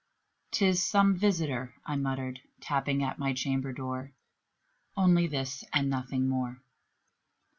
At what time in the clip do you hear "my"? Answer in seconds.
3.19-3.33